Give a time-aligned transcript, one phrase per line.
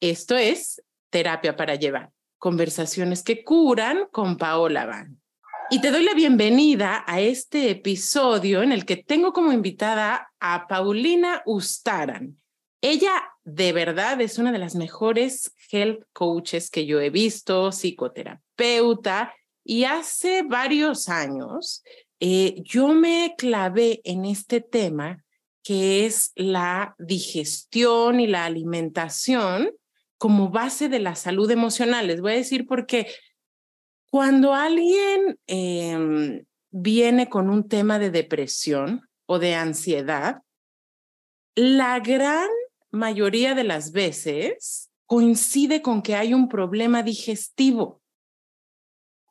[0.00, 5.20] Esto es Terapia para Llevar, conversaciones que curan con Paola Van.
[5.68, 10.66] Y te doy la bienvenida a este episodio en el que tengo como invitada a
[10.66, 12.40] Paulina Ustaran.
[12.80, 13.12] Ella
[13.44, 19.84] de verdad es una de las mejores health coaches que yo he visto, psicoterapeuta, y
[19.84, 21.82] hace varios años
[22.20, 25.22] eh, yo me clavé en este tema
[25.62, 29.72] que es la digestión y la alimentación
[30.20, 32.06] como base de la salud emocional.
[32.06, 33.06] Les voy a decir porque
[34.10, 40.42] cuando alguien em, viene con un tema de depresión o de ansiedad,
[41.54, 42.50] la gran
[42.90, 48.02] mayoría de las veces coincide con que hay un problema digestivo.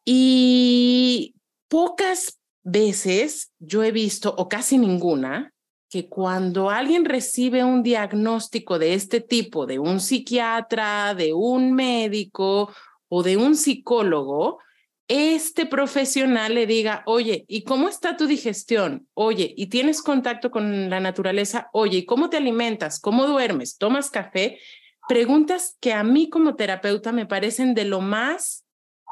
[0.03, 1.35] Y
[1.67, 5.53] pocas veces yo he visto, o casi ninguna,
[5.89, 12.71] que cuando alguien recibe un diagnóstico de este tipo, de un psiquiatra, de un médico
[13.07, 14.59] o de un psicólogo,
[15.07, 19.07] este profesional le diga, oye, ¿y cómo está tu digestión?
[19.15, 21.69] Oye, ¿y tienes contacto con la naturaleza?
[21.73, 22.99] Oye, ¿y cómo te alimentas?
[22.99, 23.77] ¿Cómo duermes?
[23.79, 24.59] ¿Tomas café?
[25.07, 28.65] Preguntas que a mí como terapeuta me parecen de lo más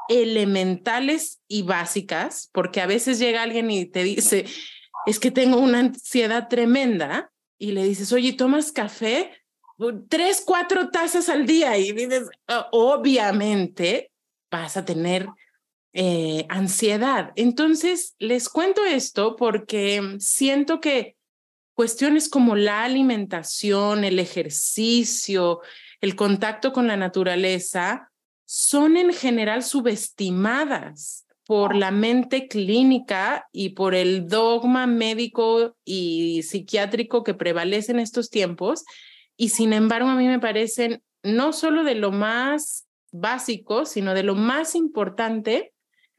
[0.08, 4.44] elementales y básicas, porque a veces llega alguien y te dice,
[5.06, 9.32] es que tengo una ansiedad tremenda y le dices, oye, ¿tomas café?
[10.08, 14.10] Tres, cuatro tazas al día y dices, ah, obviamente
[14.50, 15.28] vas a tener
[15.92, 17.32] eh, ansiedad.
[17.36, 21.16] Entonces, les cuento esto porque siento que
[21.74, 25.60] cuestiones como la alimentación, el ejercicio,
[26.00, 28.10] el contacto con la naturaleza,
[28.44, 37.24] son en general subestimadas por la mente clínica y por el dogma médico y psiquiátrico
[37.24, 38.84] que prevalece en estos tiempos.
[39.34, 44.24] Y sin embargo, a mí me parecen no solo de lo más básico, sino de
[44.24, 45.72] lo más importante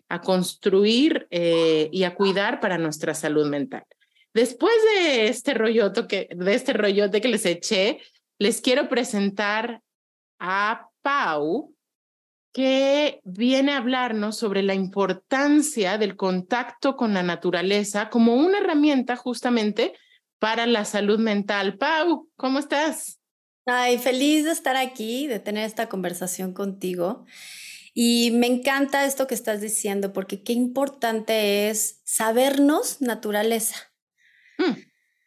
[0.07, 3.83] a construir eh, y a cuidar para nuestra salud mental.
[4.33, 7.99] Después de este rollote que, de este rollote que les eché,
[8.39, 9.83] les quiero presentar
[10.39, 11.75] a Pau,
[12.51, 19.15] que viene a hablarnos sobre la importancia del contacto con la naturaleza como una herramienta
[19.15, 19.93] justamente
[20.39, 21.77] para la salud mental.
[21.77, 23.19] Pau, ¿cómo estás?
[23.65, 27.25] Ay, feliz de estar aquí, de tener esta conversación contigo.
[27.93, 33.75] Y me encanta esto que estás diciendo, porque qué importante es sabernos naturaleza,
[34.57, 34.73] mm.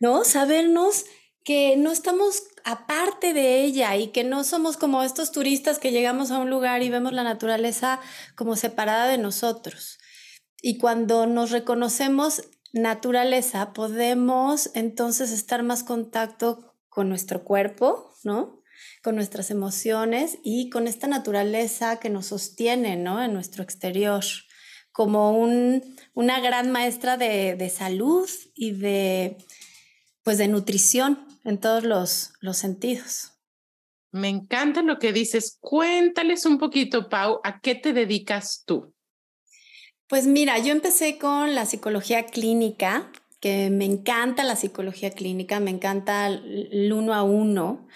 [0.00, 0.24] ¿no?
[0.24, 1.04] Sabernos
[1.44, 6.30] que no estamos aparte de ella y que no somos como estos turistas que llegamos
[6.30, 8.00] a un lugar y vemos la naturaleza
[8.36, 9.98] como separada de nosotros.
[10.60, 12.42] Y cuando nos reconocemos
[12.72, 18.62] naturaleza, podemos entonces estar más contacto con nuestro cuerpo, ¿no?
[19.02, 23.22] Con nuestras emociones y con esta naturaleza que nos sostiene, ¿no?
[23.22, 24.24] En nuestro exterior,
[24.92, 25.32] como
[26.14, 29.38] una gran maestra de, de salud y de,
[30.22, 33.32] pues, de nutrición en todos los, los sentidos.
[34.10, 35.56] Me encanta lo que dices.
[35.60, 38.94] Cuéntales un poquito, Pau, ¿a qué te dedicas tú?
[40.06, 43.10] Pues mira, yo empecé con la psicología clínica,
[43.40, 47.88] que me encanta la psicología clínica, me encanta el uno a uno.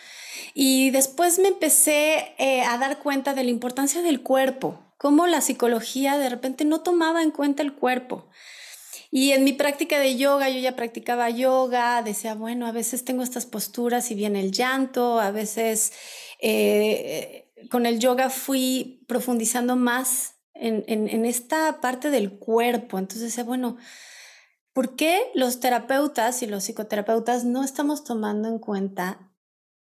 [0.54, 5.42] Y después me empecé eh, a dar cuenta de la importancia del cuerpo, cómo la
[5.42, 8.25] psicología de repente no tomaba en cuenta el cuerpo.
[9.11, 13.22] Y en mi práctica de yoga, yo ya practicaba yoga, decía, bueno, a veces tengo
[13.22, 15.93] estas posturas y viene el llanto, a veces
[16.41, 22.99] eh, con el yoga fui profundizando más en, en, esta parte del cuerpo.
[22.99, 23.77] Entonces decía, bueno,
[24.72, 29.33] ¿por qué los terapeutas y los psicoterapeutas no estamos tomando en cuenta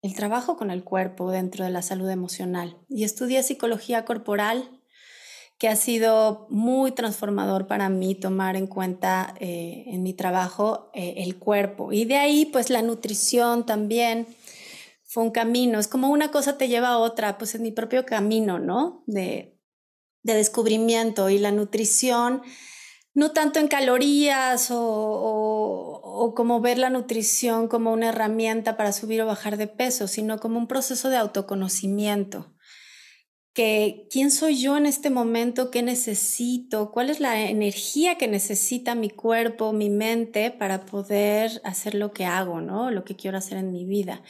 [0.02, 2.78] el trabajo con el cuerpo dentro de la salud emocional?
[2.88, 4.79] Y estudié psicología corporal
[5.60, 11.16] que ha sido muy transformador para mí tomar en cuenta eh, en mi trabajo eh,
[11.18, 11.92] el cuerpo.
[11.92, 14.26] Y de ahí, pues la nutrición también
[15.04, 15.78] fue un camino.
[15.78, 19.04] Es como una cosa te lleva a otra, pues es mi propio camino, ¿no?
[19.06, 19.60] De,
[20.22, 22.40] de descubrimiento y la nutrición,
[23.12, 29.20] no tanto en calorías o, o como ver la nutrición como una herramienta para subir
[29.20, 32.50] o bajar de peso, sino como un proceso de autoconocimiento
[33.52, 38.94] que quién soy yo en este momento, qué necesito, cuál es la energía que necesita
[38.94, 42.90] mi cuerpo, mi mente para poder hacer lo que hago, ¿no?
[42.90, 44.22] Lo que quiero hacer en mi vida.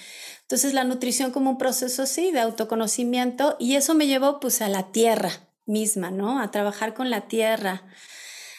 [0.42, 4.70] Entonces la nutrición como un proceso sí de autoconocimiento y eso me llevó pues a
[4.70, 5.30] la tierra
[5.66, 6.40] misma, ¿no?
[6.40, 7.84] A trabajar con la tierra.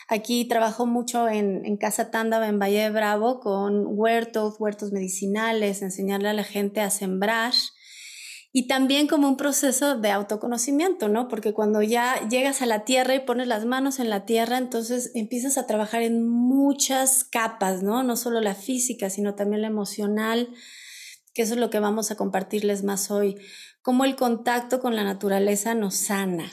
[0.08, 5.82] Aquí trabajo mucho en, en Casa Tándava, en Valle de Bravo, con huertos, huertos medicinales,
[5.82, 7.54] enseñarle a la gente a sembrar
[8.54, 11.30] y también como un proceso de autoconocimiento, ¿no?
[11.30, 15.12] Porque cuando ya llegas a la tierra y pones las manos en la tierra, entonces
[15.16, 18.04] empiezas a trabajar en muchas capas, ¿no?
[18.04, 20.50] No solo la física, sino también la emocional,
[21.34, 23.38] que eso es lo que vamos a compartirles más hoy,
[23.82, 26.52] cómo el contacto con la naturaleza nos sana.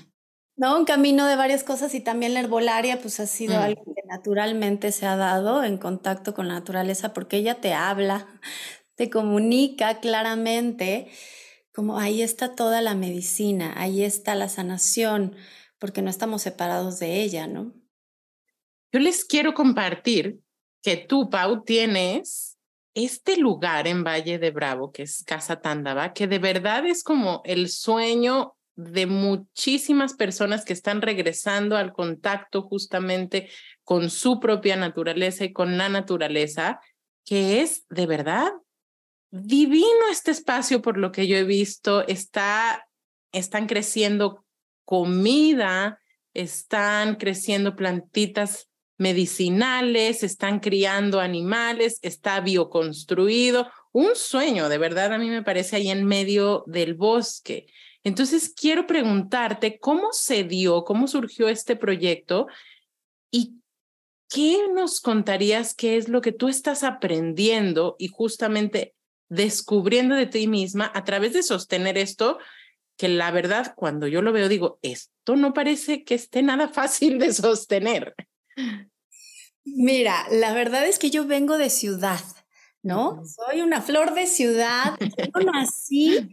[0.58, 0.76] ¿no?
[0.76, 3.62] Un camino de varias cosas y también la herbolaria pues ha sido mm.
[3.62, 8.26] algo que naturalmente se ha dado en contacto con la naturaleza porque ella te habla,
[8.96, 11.08] te comunica claramente
[11.72, 15.36] como ahí está toda la medicina, ahí está la sanación,
[15.78, 17.72] porque no estamos separados de ella, ¿no?
[18.92, 20.40] Yo les quiero compartir
[20.82, 22.58] que tú, Pau, tienes
[22.94, 27.42] este lugar en Valle de Bravo, que es Casa Tándava, que de verdad es como
[27.44, 33.50] el sueño de muchísimas personas que están regresando al contacto justamente
[33.82, 36.80] con su propia naturaleza y con la naturaleza,
[37.24, 38.52] que es de verdad
[39.30, 42.06] divino este espacio por lo que yo he visto.
[42.06, 42.88] Está,
[43.32, 44.44] están creciendo
[44.84, 46.00] comida,
[46.34, 53.68] están creciendo plantitas medicinales, están criando animales, está bioconstruido.
[53.92, 57.66] Un sueño, de verdad, a mí me parece ahí en medio del bosque.
[58.02, 62.46] Entonces, quiero preguntarte cómo se dio, cómo surgió este proyecto
[63.30, 63.60] y
[64.28, 68.94] qué nos contarías qué es lo que tú estás aprendiendo y justamente
[69.28, 72.38] descubriendo de ti misma a través de sostener esto,
[72.96, 77.18] que la verdad, cuando yo lo veo, digo, esto no parece que esté nada fácil
[77.18, 78.14] de sostener.
[79.64, 82.20] Mira, la verdad es que yo vengo de ciudad,
[82.82, 83.22] ¿no?
[83.24, 84.98] Soy una flor de ciudad.
[84.98, 86.30] Yo nací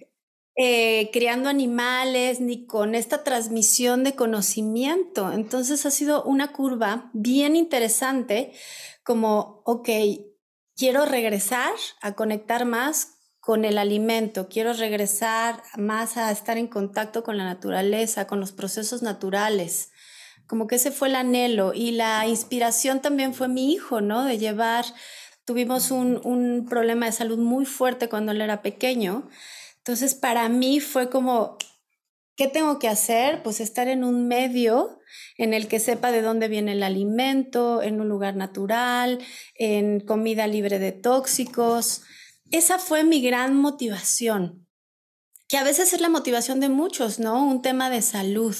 [0.55, 5.31] eh, criando animales ni con esta transmisión de conocimiento.
[5.33, 8.53] Entonces ha sido una curva bien interesante,
[9.03, 9.89] como, ok,
[10.75, 17.23] quiero regresar a conectar más con el alimento, quiero regresar más a estar en contacto
[17.23, 19.91] con la naturaleza, con los procesos naturales.
[20.47, 24.23] Como que ese fue el anhelo y la inspiración también fue mi hijo, ¿no?
[24.23, 24.85] De llevar,
[25.45, 29.29] tuvimos un, un problema de salud muy fuerte cuando él era pequeño.
[29.77, 31.57] Entonces para mí fue como,
[32.35, 33.43] ¿qué tengo que hacer?
[33.43, 34.99] Pues estar en un medio
[35.37, 39.19] en el que sepa de dónde viene el alimento, en un lugar natural,
[39.55, 42.01] en comida libre de tóxicos.
[42.51, 44.67] Esa fue mi gran motivación,
[45.47, 47.43] que a veces es la motivación de muchos, ¿no?
[47.45, 48.55] Un tema de salud.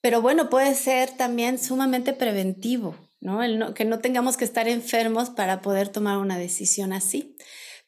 [0.00, 3.74] Pero bueno, puede ser también sumamente preventivo, ¿no?
[3.74, 7.36] Que no tengamos que estar enfermos para poder tomar una decisión así.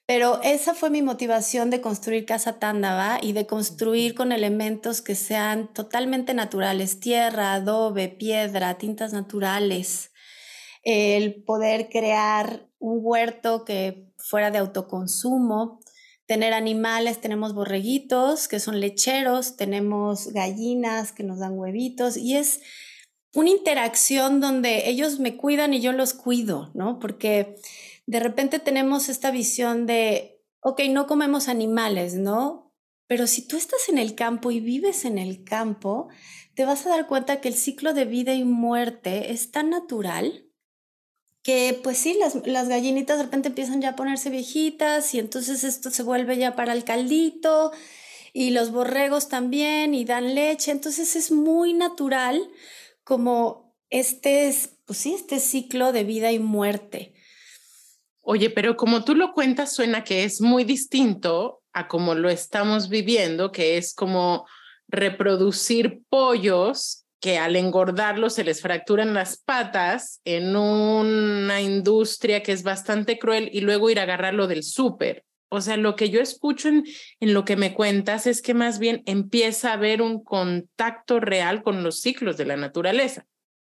[0.06, 5.14] Pero esa fue mi motivación de construir Casa Tándava y de construir con elementos que
[5.14, 10.12] sean totalmente naturales, tierra, adobe, piedra, tintas naturales.
[10.82, 15.80] El poder crear un huerto que fuera de autoconsumo,
[16.26, 22.60] tener animales, tenemos borreguitos que son lecheros, tenemos gallinas que nos dan huevitos y es
[23.34, 26.98] una interacción donde ellos me cuidan y yo los cuido, ¿no?
[26.98, 27.56] Porque
[28.06, 32.72] de repente tenemos esta visión de, ok, no comemos animales, ¿no?
[33.06, 36.08] Pero si tú estás en el campo y vives en el campo,
[36.54, 40.46] te vas a dar cuenta que el ciclo de vida y muerte es tan natural
[41.42, 45.62] que pues sí, las, las, gallinitas de repente empiezan ya a ponerse viejitas y entonces
[45.62, 47.70] esto se vuelve ya para el caldito
[48.32, 52.50] y los borregos también y dan leche, entonces es muy natural
[53.04, 54.52] como este,
[54.86, 57.13] pues sí, este ciclo de vida y muerte.
[58.26, 62.88] Oye, pero como tú lo cuentas, suena que es muy distinto a como lo estamos
[62.88, 64.46] viviendo, que es como
[64.88, 72.62] reproducir pollos que al engordarlos se les fracturan las patas en una industria que es
[72.62, 75.24] bastante cruel y luego ir a agarrarlo del súper.
[75.50, 76.84] O sea, lo que yo escucho en,
[77.20, 81.62] en lo que me cuentas es que más bien empieza a haber un contacto real
[81.62, 83.26] con los ciclos de la naturaleza.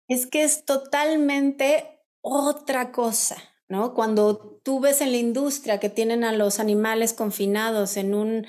[0.06, 3.53] Es que es totalmente otra cosa.
[3.68, 3.94] ¿No?
[3.94, 8.46] Cuando tú ves en la industria que tienen a los animales confinados en un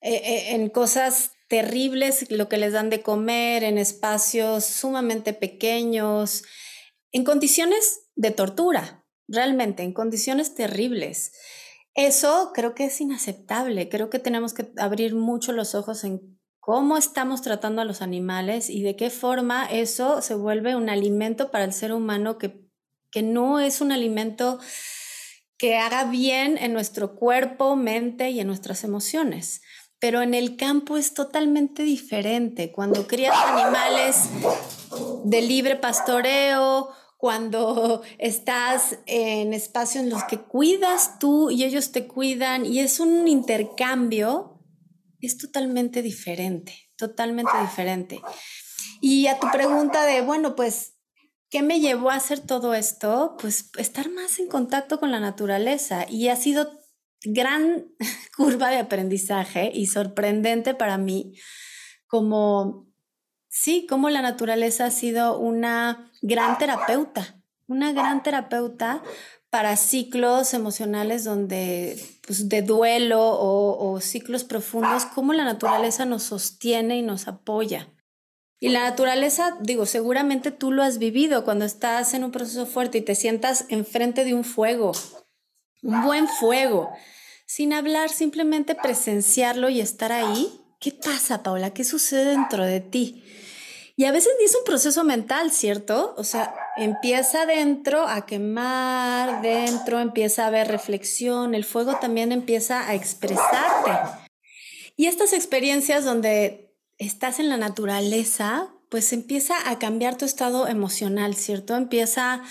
[0.00, 6.44] eh, eh, en cosas terribles, lo que les dan de comer, en espacios sumamente pequeños,
[7.10, 11.32] en condiciones de tortura, realmente, en condiciones terribles.
[11.94, 13.88] Eso creo que es inaceptable.
[13.88, 18.70] Creo que tenemos que abrir mucho los ojos en cómo estamos tratando a los animales
[18.70, 22.67] y de qué forma eso se vuelve un alimento para el ser humano que
[23.10, 24.58] que no es un alimento
[25.56, 29.62] que haga bien en nuestro cuerpo, mente y en nuestras emociones.
[29.98, 32.70] Pero en el campo es totalmente diferente.
[32.70, 34.28] Cuando crías animales
[35.24, 42.06] de libre pastoreo, cuando estás en espacios en los que cuidas tú y ellos te
[42.06, 44.58] cuidan y es un intercambio
[45.20, 48.20] es totalmente diferente, totalmente diferente.
[49.00, 50.94] Y a tu pregunta de, bueno, pues,
[51.50, 53.36] ¿qué me llevó a hacer todo esto?
[53.40, 56.70] Pues estar más en contacto con la naturaleza y ha sido
[57.24, 57.86] gran
[58.36, 61.34] curva de aprendizaje y sorprendente para mí
[62.06, 62.86] como,
[63.48, 69.02] sí, como la naturaleza ha sido una gran terapeuta, una gran terapeuta
[69.50, 76.22] para ciclos emocionales donde, pues, de duelo o, o ciclos profundos, cómo la naturaleza nos
[76.22, 77.88] sostiene y nos apoya.
[78.60, 82.98] Y la naturaleza, digo, seguramente tú lo has vivido cuando estás en un proceso fuerte
[82.98, 84.92] y te sientas enfrente de un fuego,
[85.82, 86.90] un buen fuego,
[87.46, 90.60] sin hablar, simplemente presenciarlo y estar ahí.
[90.80, 91.72] ¿Qué pasa, Paula?
[91.72, 93.24] ¿Qué sucede dentro de ti?
[93.96, 96.14] Y a veces es un proceso mental, ¿cierto?
[96.16, 102.88] O sea, empieza dentro a quemar, dentro empieza a haber reflexión, el fuego también empieza
[102.88, 103.90] a expresarte.
[104.96, 106.67] Y estas experiencias donde
[106.98, 111.76] estás en la naturaleza, pues empieza a cambiar tu estado emocional, ¿cierto?
[111.76, 112.42] Empieza,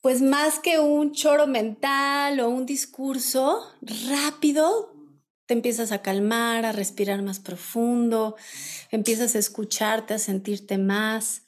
[0.00, 3.62] pues más que un choro mental o un discurso
[4.08, 4.92] rápido,
[5.46, 8.36] te empiezas a calmar, a respirar más profundo,
[8.90, 11.42] empiezas a escucharte, a sentirte más.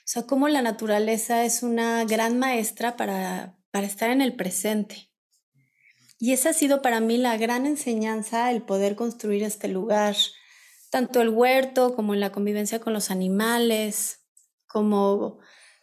[0.00, 5.10] O sea, como la naturaleza es una gran maestra para, para estar en el presente.
[6.18, 10.16] Y esa ha sido para mí la gran enseñanza, el poder construir este lugar,
[10.94, 14.20] tanto el huerto como la convivencia con los animales,
[14.68, 15.40] como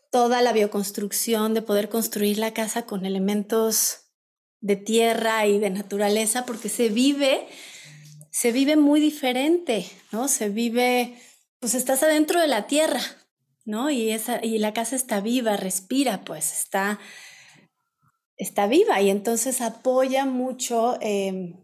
[0.10, 4.13] toda la bioconstrucción de poder construir la casa con elementos
[4.62, 7.46] de tierra y de naturaleza, porque se vive,
[8.30, 10.30] se vive muy diferente, ¿no?
[10.30, 11.20] Se vive,
[11.60, 13.01] pues estás adentro de la tierra,
[13.65, 13.89] ¿no?
[13.89, 17.01] Y, esa, y la casa está viva, respira, pues está,
[18.38, 21.60] está viva y entonces apoya mucho, em,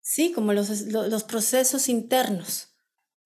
[0.00, 2.72] sí, como los, los procesos internos.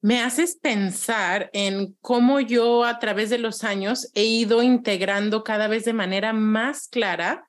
[0.02, 5.68] Me haces pensar en cómo yo a través de los años he ido integrando cada
[5.68, 7.46] vez de manera más clara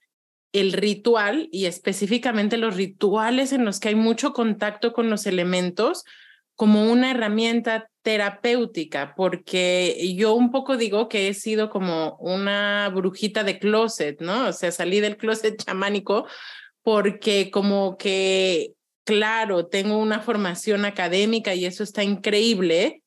[0.51, 6.03] el ritual y específicamente los rituales en los que hay mucho contacto con los elementos
[6.55, 13.43] como una herramienta terapéutica, porque yo un poco digo que he sido como una brujita
[13.43, 14.49] de closet, ¿no?
[14.49, 16.27] O sea, salí del closet chamánico
[16.83, 23.03] porque como que, claro, tengo una formación académica y eso está increíble,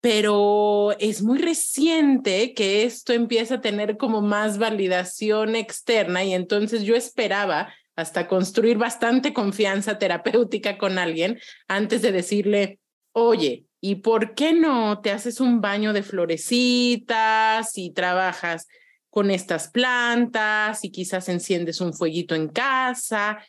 [0.00, 6.82] pero es muy reciente que esto empieza a tener como más validación externa y entonces
[6.82, 12.78] yo esperaba hasta construir bastante confianza terapéutica con alguien antes de decirle,
[13.10, 18.68] oye, ¿y por qué no te haces un baño de florecitas y trabajas
[19.10, 23.44] con estas plantas y quizás enciendes un fueguito en casa?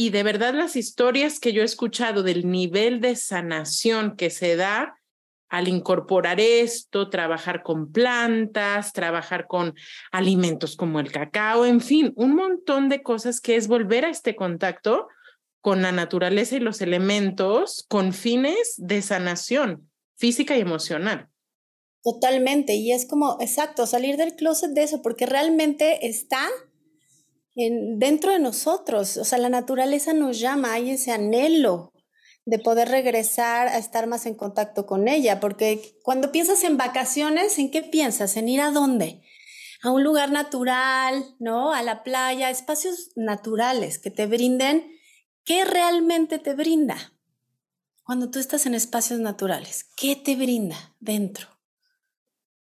[0.00, 4.54] Y de verdad las historias que yo he escuchado del nivel de sanación que se
[4.54, 4.96] da
[5.48, 9.74] al incorporar esto, trabajar con plantas, trabajar con
[10.12, 14.36] alimentos como el cacao, en fin, un montón de cosas que es volver a este
[14.36, 15.08] contacto
[15.60, 21.28] con la naturaleza y los elementos con fines de sanación física y emocional.
[22.04, 26.48] Totalmente, y es como, exacto, salir del closet de eso, porque realmente está
[27.58, 31.92] en, dentro de nosotros, o sea, la naturaleza nos llama, hay ese anhelo
[32.46, 37.58] de poder regresar a estar más en contacto con ella, porque cuando piensas en vacaciones,
[37.58, 38.36] ¿en qué piensas?
[38.36, 39.22] ¿En ir a dónde?
[39.82, 41.72] A un lugar natural, ¿no?
[41.72, 44.90] A la playa, espacios naturales que te brinden.
[45.44, 46.96] ¿Qué realmente te brinda?
[48.04, 51.57] Cuando tú estás en espacios naturales, ¿qué te brinda dentro?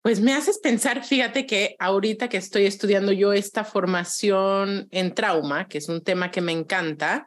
[0.03, 5.69] Pues me haces pensar, fíjate que ahorita que estoy estudiando yo esta formación en trauma,
[5.69, 7.27] que es un tema que me encanta,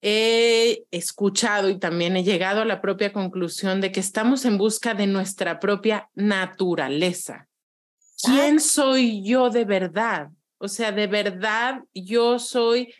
[0.00, 4.94] he escuchado y también he llegado a la propia conclusión de que estamos en busca
[4.94, 7.46] de nuestra propia naturaleza.
[8.22, 10.28] ¿Quién soy yo de verdad?
[10.56, 12.94] O sea, de verdad yo soy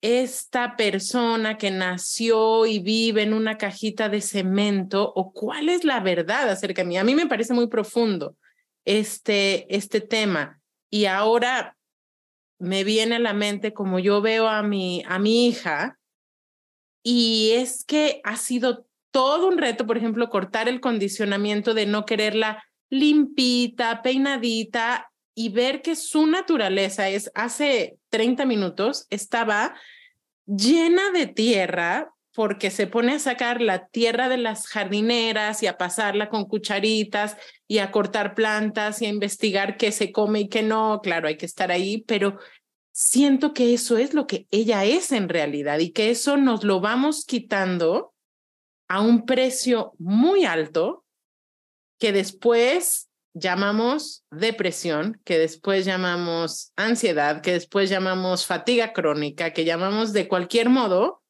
[0.00, 6.00] esta persona que nació y vive en una cajita de cemento o cuál es la
[6.00, 6.96] verdad acerca de mí.
[6.96, 8.36] A mí me parece muy profundo
[8.84, 11.76] este, este tema y ahora
[12.58, 15.98] me viene a la mente como yo veo a mi, a mi hija,
[17.02, 22.04] y es que ha sido todo un reto, por ejemplo, cortar el condicionamiento de no
[22.04, 29.76] quererla limpita, peinadita y ver que su naturaleza es, hace 30 minutos estaba
[30.46, 35.78] llena de tierra porque se pone a sacar la tierra de las jardineras y a
[35.78, 37.36] pasarla con cucharitas
[37.68, 41.00] y a cortar plantas y a investigar qué se come y qué no.
[41.04, 42.40] Claro, hay que estar ahí, pero
[42.90, 46.80] siento que eso es lo que ella es en realidad y que eso nos lo
[46.80, 48.12] vamos quitando
[48.88, 51.04] a un precio muy alto
[52.00, 60.12] que después llamamos depresión, que después llamamos ansiedad, que después llamamos fatiga crónica, que llamamos
[60.12, 61.22] de cualquier modo.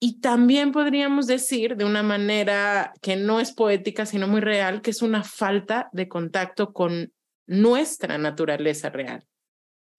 [0.00, 4.90] Y también podríamos decir de una manera que no es poética, sino muy real, que
[4.90, 7.12] es una falta de contacto con
[7.46, 9.26] nuestra naturaleza real.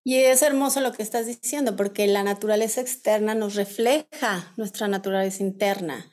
[0.03, 5.41] Y es hermoso lo que estás diciendo, porque la naturaleza externa nos refleja nuestra naturaleza
[5.41, 6.05] interna.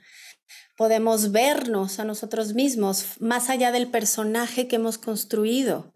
[0.76, 5.92] Podemos vernos a nosotros mismos más allá del personaje que hemos construido.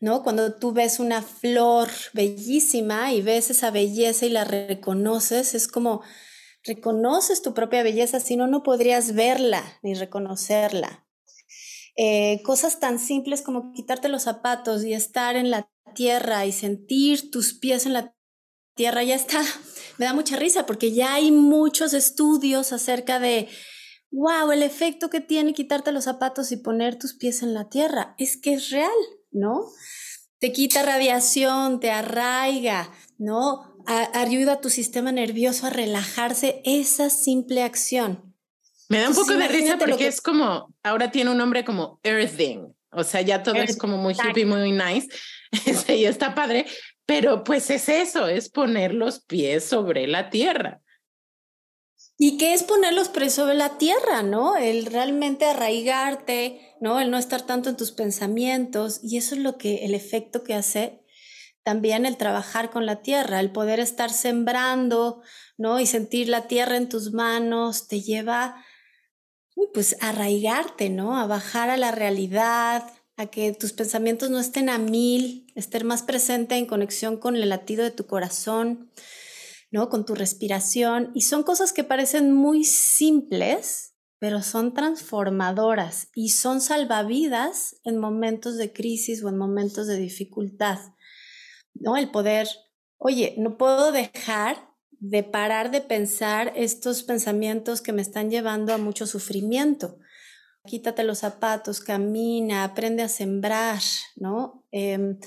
[0.00, 0.22] ¿No?
[0.22, 6.02] Cuando tú ves una flor bellísima y ves esa belleza y la reconoces, es como
[6.62, 11.04] reconoces tu propia belleza, si no, no podrías verla ni reconocerla.
[11.96, 17.32] Eh, cosas tan simples como quitarte los zapatos y estar en la tierra y sentir
[17.32, 18.14] tus pies en la
[18.76, 19.42] tierra, ya está.
[19.98, 23.48] Me da mucha risa porque ya hay muchos estudios acerca de,
[24.10, 28.14] wow, el efecto que tiene quitarte los zapatos y poner tus pies en la tierra.
[28.18, 28.90] Es que es real,
[29.30, 29.64] ¿no?
[30.38, 33.68] Te quita radiación, te arraiga, ¿no?
[34.12, 38.34] ayuda a tu sistema nervioso a relajarse esa simple acción.
[38.90, 42.74] Me da un poco de risa porque es como, ahora tiene un nombre como earthing,
[42.90, 45.08] o sea, ya todo es como muy hippie, muy nice,
[45.94, 46.66] y está padre,
[47.06, 50.80] pero pues es eso, es poner los pies sobre la tierra.
[52.20, 54.56] ¿Y qué es poner los pies sobre la tierra, no?
[54.56, 56.98] El realmente arraigarte, ¿no?
[56.98, 60.54] El no estar tanto en tus pensamientos, y eso es lo que, el efecto que
[60.54, 61.00] hace
[61.62, 65.22] también el trabajar con la tierra, el poder estar sembrando,
[65.58, 65.78] ¿no?
[65.78, 68.64] Y sentir la tierra en tus manos, te lleva,
[69.72, 71.18] pues, a arraigarte, ¿no?
[71.18, 76.02] A bajar a la realidad, a que tus pensamientos no estén a mil, estar más
[76.02, 78.90] presente en conexión con el latido de tu corazón,
[79.70, 79.88] ¿no?
[79.88, 81.10] Con tu respiración.
[81.14, 88.56] Y son cosas que parecen muy simples, pero son transformadoras y son salvavidas en momentos
[88.56, 90.78] de crisis o en momentos de dificultad,
[91.74, 91.96] ¿no?
[91.96, 92.48] El poder,
[92.96, 98.78] oye, no puedo dejar de parar de pensar estos pensamientos que me están llevando a
[98.78, 99.98] mucho sufrimiento
[100.68, 103.80] quítate los zapatos, camina, aprende a sembrar,
[104.16, 104.57] ¿no?
[104.70, 105.18] Em,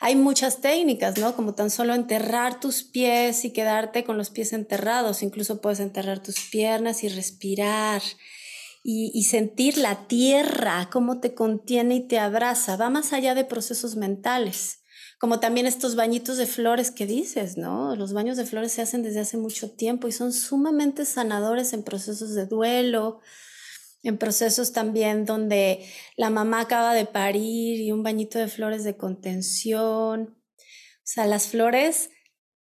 [0.00, 1.34] hay muchas técnicas, ¿no?
[1.34, 6.22] Como tan solo enterrar tus pies y quedarte con los pies enterrados, incluso puedes enterrar
[6.22, 8.02] tus piernas y respirar
[8.82, 13.44] y, y sentir la tierra, cómo te contiene y te abraza, va más allá de
[13.44, 14.80] procesos mentales
[15.24, 17.96] como también estos bañitos de flores que dices, ¿no?
[17.96, 21.82] Los baños de flores se hacen desde hace mucho tiempo y son sumamente sanadores en
[21.82, 23.20] procesos de duelo,
[24.04, 25.84] en procesos también donde
[26.16, 30.38] la mamá acaba de parir y un bañito de flores de contención.
[30.56, 32.10] O sea, las flores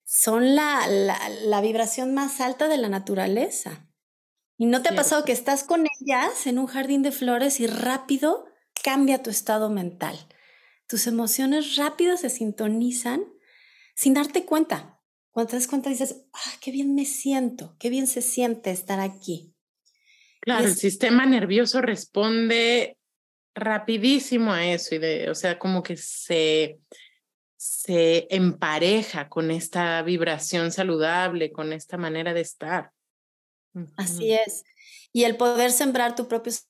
[0.05, 3.89] son la, la, vibración más alta de la naturaleza.
[4.57, 7.67] ¿Y no te ha pasado que estás con ellas en un jardín de flores y
[7.67, 8.45] rápido
[8.85, 10.17] cambia tu estado mental?
[10.87, 13.25] Tus emociones rápido se sintonizan
[13.95, 15.01] sin darte cuenta.
[15.31, 19.01] Cuando te das cuenta dices, ah, qué bien me siento, qué bien se siente estar
[19.01, 19.52] aquí.
[20.43, 22.97] Claro, el sistema nervioso responde
[23.55, 26.81] rapidísimo a eso y de, o sea, como que se,
[27.57, 32.91] se empareja con esta vibración saludable, con esta manera de estar.
[33.97, 34.65] Así es.
[35.13, 36.67] Y el poder sembrar tus propios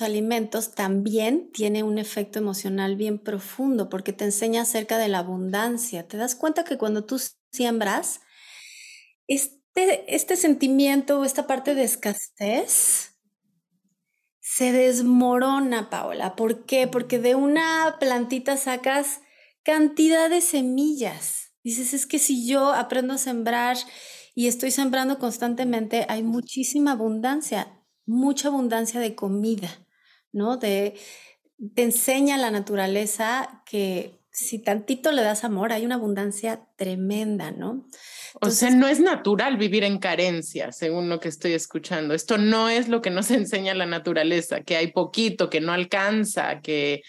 [0.00, 6.08] alimentos también tiene un efecto emocional bien profundo porque te enseña acerca de la abundancia.
[6.08, 7.20] Te das cuenta que cuando tú
[7.52, 8.20] siembras,
[9.28, 13.11] este, este sentimiento o esta parte de escasez
[14.42, 16.34] se desmorona, Paola.
[16.34, 16.88] ¿Por qué?
[16.88, 19.20] Porque de una plantita sacas
[19.62, 21.52] cantidad de semillas.
[21.62, 23.76] Dices, es que si yo aprendo a sembrar
[24.34, 29.70] y estoy sembrando constantemente, hay muchísima abundancia, mucha abundancia de comida,
[30.32, 30.58] ¿no?
[30.58, 30.96] Te
[31.76, 37.86] enseña la naturaleza que si tantito le das amor, hay una abundancia tremenda, ¿no?
[38.40, 42.14] O sea, no es natural vivir en carencia, según lo que estoy escuchando.
[42.14, 46.60] Esto no es lo que nos enseña la naturaleza, que hay poquito, que no alcanza,
[46.60, 47.02] que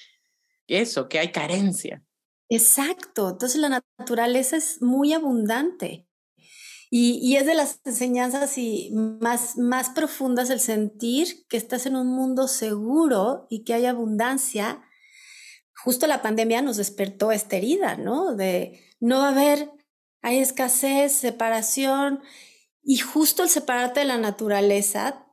[0.67, 2.03] eso, que hay carencia.
[2.49, 3.29] Exacto.
[3.29, 6.07] Entonces la naturaleza es muy abundante.
[6.89, 11.95] Y, y, es de las enseñanzas y más, más profundas el sentir que estás en
[11.95, 14.83] un mundo seguro y que hay abundancia.
[15.83, 18.35] Justo la pandemia nos despertó esta herida, ¿no?
[18.35, 19.71] De no va a haber
[20.23, 22.23] hay escasez, separación,
[22.81, 25.27] y justo el separarte de la naturaleza,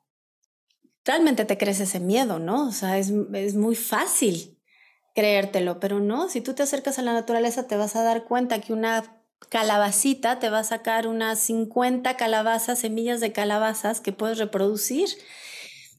[1.04, 2.68] realmente te crees ese miedo, ¿no?
[2.68, 4.58] O sea, es, es muy fácil
[5.14, 8.60] creértelo, pero no, si tú te acercas a la naturaleza te vas a dar cuenta
[8.60, 14.38] que una calabacita te va a sacar unas 50 calabazas, semillas de calabazas que puedes
[14.38, 15.08] reproducir.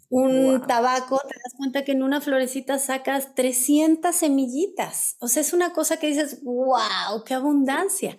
[0.09, 5.15] Un tabaco, te das cuenta que en una florecita sacas 300 semillitas.
[5.19, 8.17] O sea, es una cosa que dices, wow, qué abundancia.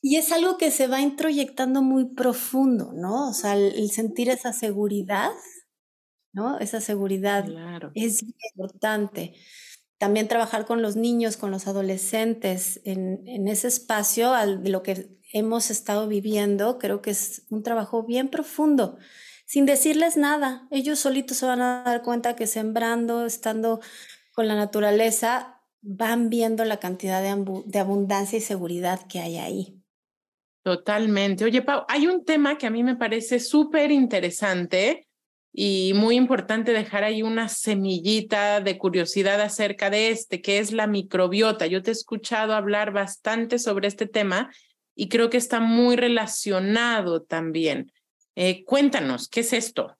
[0.00, 3.30] Y es algo que se va introyectando muy profundo, ¿no?
[3.30, 5.30] O sea, el, sentir esa seguridad,
[6.32, 6.58] ¿no?
[6.58, 7.44] Esa seguridad
[7.94, 9.34] es importante
[9.98, 15.70] también trabajar con los niños, con los adolescentes en, ese espacio de lo que hemos
[15.70, 18.96] estado viviendo, creo que es un trabajo bien profundo,
[19.44, 20.68] sin decirles nada.
[20.70, 23.80] Ellos solitos se van a dar cuenta que sembrando, estando
[24.34, 29.77] con la naturaleza, van viendo la cantidad de, de abundancia y seguridad que hay ahí.
[30.68, 31.46] Totalmente.
[31.46, 35.08] Oye, Pau, hay un tema que a mí me parece súper interesante
[35.50, 40.86] y muy importante dejar ahí una semillita de curiosidad acerca de este, que es la
[40.86, 41.66] microbiota.
[41.66, 44.52] Yo te he escuchado hablar bastante sobre este tema
[44.94, 47.90] y creo que está muy relacionado también.
[48.36, 49.96] Eh, cuéntanos, ¿qué es esto?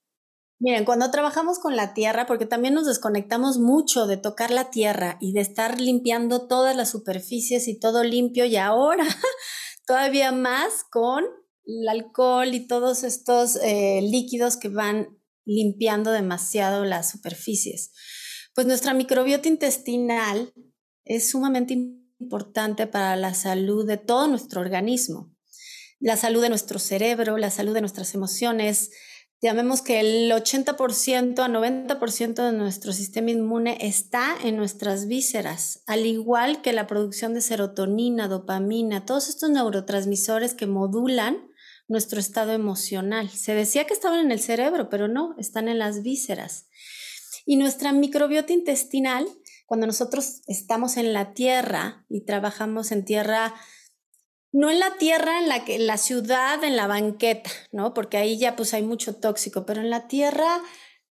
[0.59, 5.17] Miren, cuando trabajamos con la tierra, porque también nos desconectamos mucho de tocar la tierra
[5.19, 9.07] y de estar limpiando todas las superficies y todo limpio y ahora
[9.89, 11.25] todavía más con
[11.65, 17.93] el alcohol y todos estos eh, líquidos que van limpiando demasiado las superficies.
[18.55, 20.53] Pues nuestra microbiota intestinal
[21.07, 21.75] es sumamente
[22.21, 25.35] importante para la salud de todo nuestro organismo,
[26.01, 28.91] la salud de nuestro cerebro, la salud de nuestras emociones.
[29.41, 36.07] Llamemos que el 80% a 90% de nuestro sistema inmune está en nuestras vísceras, al
[36.07, 41.49] igual que la producción de serotonina, dopamina, todos estos neurotransmisores que modulan
[41.87, 43.31] nuestro estado emocional.
[43.31, 46.67] Se decía que estaban en el cerebro, pero no, están en las vísceras.
[47.47, 49.25] Y nuestra microbiota intestinal,
[49.67, 53.55] cuando nosotros estamos en la tierra y trabajamos en tierra,
[54.53, 57.95] no en la tierra, en la, la ciudad, en la banqueta, ¿no?
[57.95, 60.63] Porque ahí ya pues hay mucho tóxico, pero en la tierra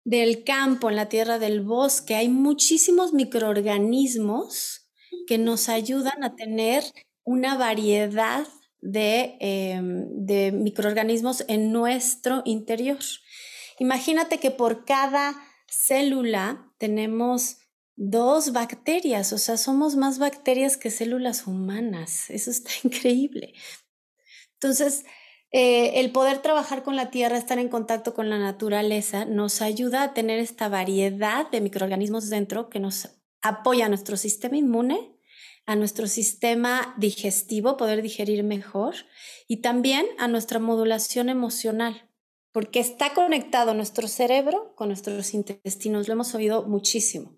[0.03, 4.87] del campo, en la tierra del bosque, hay muchísimos microorganismos
[5.27, 6.83] que nos ayudan a tener
[7.23, 8.47] una variedad
[8.81, 12.99] Em, de, microorganismos en nuestro interior.
[13.79, 15.35] Imagínate que por cada
[15.67, 17.57] célula tenemos
[17.97, 22.29] dos bacterias, o sea, somos más bacterias que células humanas.
[22.29, 23.53] Eso está increíble.
[24.53, 25.03] Entonces,
[25.51, 30.03] eh, el poder trabajar con la tierra, estar en contacto con la naturaleza, nos ayuda
[30.03, 33.09] a tener esta variedad de microorganismos dentro que nos
[33.41, 35.13] apoya nuestro sistema inmune
[35.65, 38.95] a nuestro sistema digestivo, poder digerir mejor,
[39.49, 42.09] y también a nuestra modulación emocional,
[42.53, 47.36] porque está conectado nuestro cerebro con nuestros intestinos, lo hemos oído muchísimo.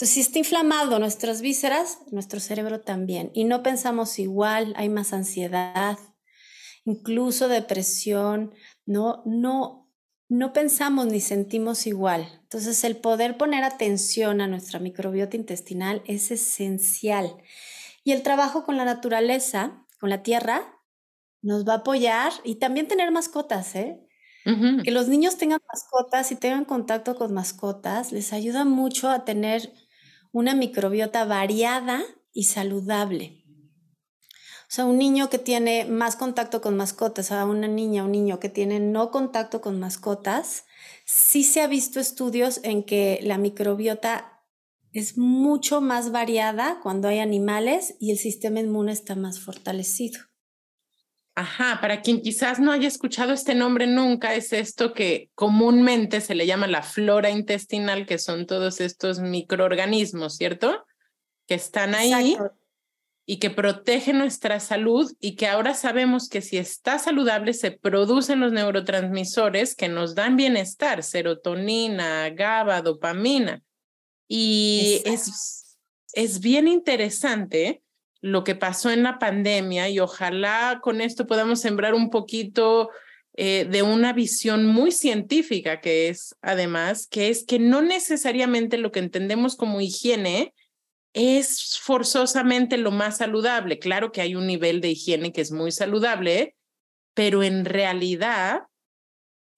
[0.00, 5.12] Entonces, si está inflamado nuestras vísceras, nuestro cerebro también, y no pensamos igual, hay más
[5.12, 5.98] ansiedad,
[6.86, 8.54] incluso depresión,
[8.86, 9.92] no, no,
[10.30, 12.26] no pensamos ni sentimos igual.
[12.44, 17.36] Entonces el poder poner atención a nuestra microbiota intestinal es esencial.
[18.02, 20.78] Y el trabajo con la naturaleza, con la tierra,
[21.42, 24.00] nos va a apoyar y también tener mascotas, ¿eh?
[24.82, 29.70] Que los niños tengan mascotas y tengan contacto con mascotas les ayuda mucho a tener
[30.32, 33.40] una microbiota variada y saludable.
[34.70, 38.38] O sea, un niño que tiene más contacto con mascotas, a una niña, un niño
[38.38, 40.64] que tiene no contacto con mascotas,
[41.04, 44.44] sí se ha visto estudios en que la microbiota
[44.92, 50.29] es mucho más variada cuando hay animales y el sistema inmune está más fortalecido.
[51.34, 56.34] Ajá, para quien quizás no haya escuchado este nombre nunca, es esto que comúnmente se
[56.34, 60.84] le llama la flora intestinal, que son todos estos microorganismos, ¿cierto?
[61.46, 62.36] Que están ahí
[63.26, 68.40] y que protege nuestra salud y que ahora sabemos que si está saludable se producen
[68.40, 73.62] los neurotransmisores que nos dan bienestar, serotonina, GABA, dopamina.
[74.26, 75.78] Y es,
[76.12, 77.82] es bien interesante
[78.20, 82.90] lo que pasó en la pandemia y ojalá con esto podamos sembrar un poquito
[83.34, 88.92] eh, de una visión muy científica que es además, que es que no necesariamente lo
[88.92, 90.52] que entendemos como higiene
[91.12, 93.78] es forzosamente lo más saludable.
[93.78, 96.56] Claro que hay un nivel de higiene que es muy saludable,
[97.14, 98.62] pero en realidad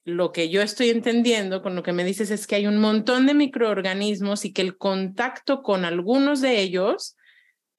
[0.04, 3.26] lo que yo estoy entendiendo con lo que me dices es que hay un montón
[3.26, 7.16] de microorganismos y que el contacto con algunos de ellos,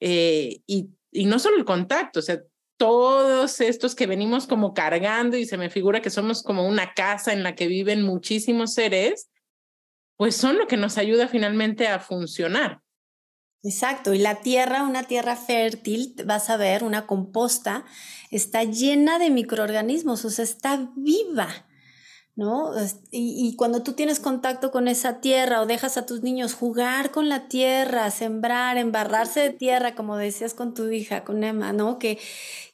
[0.06, 2.42] eh, y, y no solo el contacto, o sea,
[2.76, 7.32] todos estos que venimos como cargando y se me figura que somos como una casa
[7.32, 9.30] en la que viven muchísimos seres,
[10.18, 12.82] pues son lo que nos ayuda finalmente a funcionar.
[13.62, 17.86] Exacto, y la tierra, una tierra fértil, vas a ver, una composta,
[18.30, 21.66] está llena de microorganismos, o sea, está viva,
[22.36, 22.72] ¿no?
[23.10, 27.12] Y, y, cuando tú tienes contacto con esa tierra o dejas a tus niños jugar
[27.12, 31.98] con la tierra, sembrar, embarrarse de tierra, como decías con tu hija, con Emma, ¿no?
[31.98, 32.18] Que,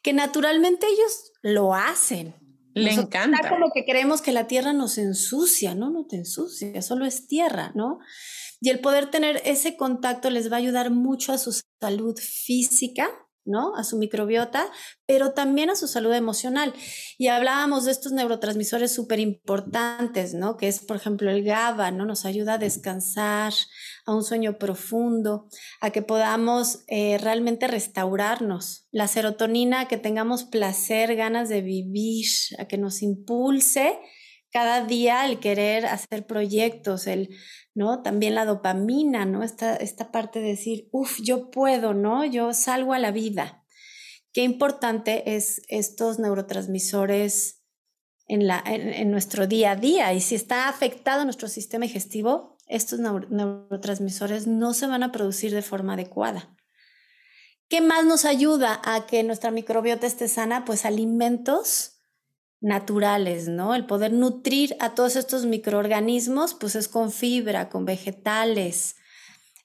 [0.02, 2.34] que naturalmente ellos lo hacen.
[2.72, 3.36] Le encanta.
[3.36, 7.26] Está como que creemos que la tierra nos ensucia, no, no te ensucia, solo es
[7.26, 7.98] tierra, ¿no?
[8.60, 13.08] Y el poder tener ese contacto les va a ayudar mucho a su salud física,
[13.44, 13.74] ¿no?
[13.76, 14.66] A su microbiota,
[15.06, 16.72] pero también a su salud emocional.
[17.18, 20.56] Y hablábamos de estos neurotransmisores súper importantes, ¿no?
[20.56, 22.04] Que es, por ejemplo, el GABA, ¿no?
[22.04, 23.52] Nos ayuda a descansar,
[24.06, 25.48] a un sueño profundo,
[25.80, 28.86] a que podamos eh, realmente restaurarnos.
[28.90, 32.26] La serotonina, que tengamos placer, ganas de vivir,
[32.58, 33.98] a que nos impulse
[34.50, 37.30] cada día el querer hacer proyectos, el
[37.74, 38.02] ¿no?
[38.02, 39.42] También la dopamina, ¿no?
[39.42, 42.24] Esta, esta parte de decir, uff, yo puedo, ¿no?
[42.24, 43.64] Yo salgo a la vida.
[44.32, 47.62] Qué importante es estos neurotransmisores
[48.26, 50.12] en, la, en, nuestro día a día.
[50.12, 55.62] Y si está afectado nuestro sistema digestivo, estos neurotransmisores no se van a producir de
[55.62, 56.56] forma adecuada.
[57.68, 60.64] ¿Qué más nos ayuda a que nuestra microbiota esté sana?
[60.64, 61.99] Pues alimentos
[62.60, 63.74] naturales, ¿no?
[63.74, 68.96] El poder nutrir a todos estos microorganismos, pues es con fibra, con vegetales.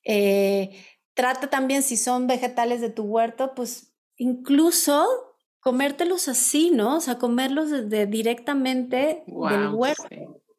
[0.05, 5.05] Eh, trata también, si son vegetales de tu huerto, pues incluso
[5.59, 6.97] comértelos así, ¿no?
[6.97, 10.03] O sea, comerlos desde directamente del huerto.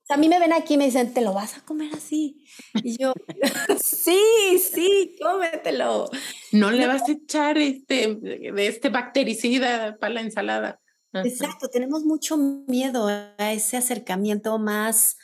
[0.09, 2.45] a mí me ven aquí y me dicen, ¿te lo vas a comer así?
[2.83, 3.15] Y yo,
[3.81, 4.21] sí,
[4.59, 6.11] sí, cómetelo.
[6.53, 10.81] No le vas a echar este, de este bactericida para la ensalada.
[11.25, 15.17] Exacto, tenemos mucho miedo a ese acercamiento más,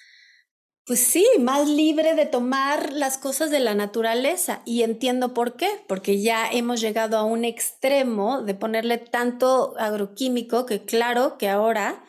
[0.86, 4.62] pues sí, más libre de tomar las cosas de la naturaleza.
[4.64, 10.66] Y entiendo por qué, porque ya hemos llegado a un extremo de ponerle tanto agroquímico
[10.66, 12.04] que claro que ahora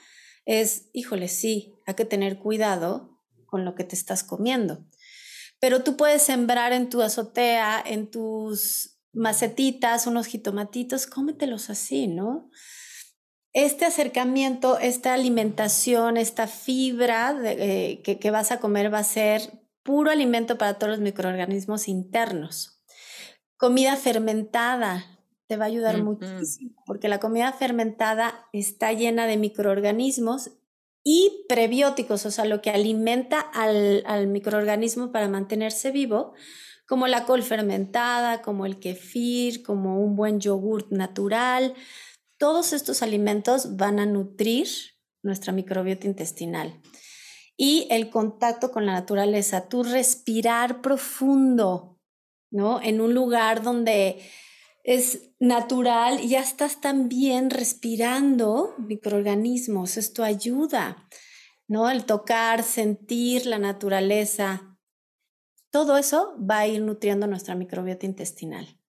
[0.46, 4.86] es, híjole, sí, hay que tener cuidado con lo que te estás comiendo.
[5.60, 12.50] Pero tú puedes sembrar en tu azotea, en tus macetitas, unos jitomatitos, cómetelos así, ¿no?
[13.54, 19.42] Este acercamiento, esta alimentación, esta fibra eh, que, vas a comer va a ser
[19.84, 22.82] puro alimento para todos los microorganismos internos.
[23.58, 25.06] Comida fermentada
[25.48, 30.52] te va a ayudar muchísimo porque la comida fermentada está llena de microorganismos
[31.04, 36.34] y prebióticos, o sea, lo que alimenta al, al microorganismo para mantenerse vivo,
[36.88, 41.76] como la col fermentada, como el kefir, como un buen yogurt natural
[42.44, 44.68] todos estos alimentos van a nutrir
[45.22, 46.82] nuestra microbiota intestinal.
[47.56, 52.02] Y el contacto con la naturaleza, tu respirar profundo,
[52.52, 52.82] ¿no?
[52.82, 54.22] En un lugar donde
[54.84, 61.08] es natural ya estás también respirando microorganismos, esto ayuda,
[61.70, 61.90] ¿no?
[61.90, 64.78] El tocar, sentir la naturaleza,
[65.72, 68.83] todo eso va a ir nutriendo nuestra microbiota intestinal.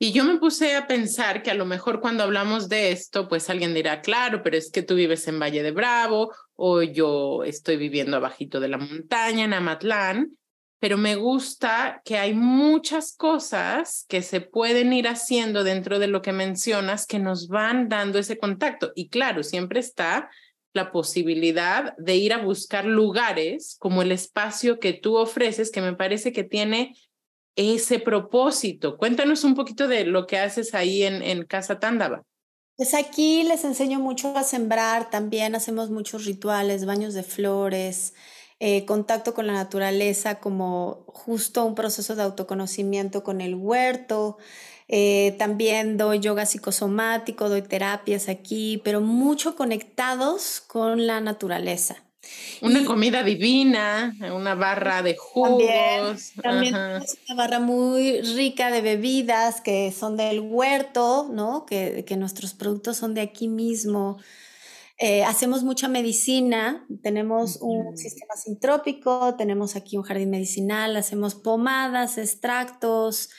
[0.00, 3.50] Y yo me puse a pensar que a lo mejor cuando hablamos de esto, pues
[3.50, 7.76] alguien dirá, claro, pero es que tú vives en Valle de Bravo o yo estoy
[7.76, 10.38] viviendo abajito de la montaña en Amatlán,
[10.78, 16.22] pero me gusta que hay muchas cosas que se pueden ir haciendo dentro de lo
[16.22, 18.92] que mencionas que nos van dando ese contacto.
[18.94, 20.30] Y claro, siempre está
[20.74, 25.94] la posibilidad de ir a buscar lugares como el espacio que tú ofreces, que me
[25.94, 26.94] parece que tiene
[27.58, 28.96] ese propósito.
[28.96, 32.22] Cuéntanos un poquito de lo que haces ahí en, Casa Tándava.
[32.76, 38.14] Pues aquí les enseño mucho a sembrar, también hacemos muchos rituales, baños de flores,
[38.60, 44.38] eh, contacto con la naturaleza como justo un proceso de autoconocimiento con el huerto.
[44.86, 52.07] Eh, también doy yoga psicosomático, doy terapias aquí, pero mucho conectados con la naturaleza.
[52.60, 56.32] Una comida divina, una barra de jugos.
[56.42, 61.64] También, una barra muy rica de bebidas que son del huerto, ¿no?
[61.66, 64.18] Que, que nuestros productos son de aquí mismo.
[65.00, 72.18] Eh, hacemos mucha medicina, tenemos un sistema sintrópico, tenemos aquí un jardín medicinal, hacemos pomadas,
[72.18, 73.30] extractos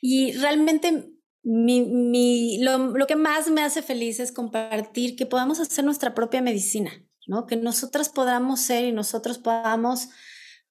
[0.00, 1.08] y realmente
[1.42, 6.14] mi, mi, lo, lo que más me hace feliz es compartir que podamos hacer nuestra
[6.14, 6.92] propia medicina.
[7.26, 7.46] ¿No?
[7.46, 10.08] Que nosotras podamos ser y nosotros podamos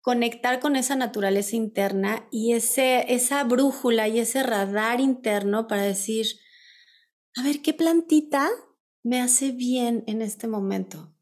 [0.01, 6.25] conectar con esa naturaleza interna y ese, esa brújula y ese radar interno para decir,
[7.35, 8.49] a ver, ¿qué plantita
[9.03, 11.13] me hace bien en este momento?